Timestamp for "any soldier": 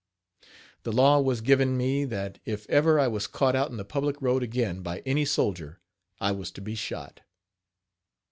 5.05-5.79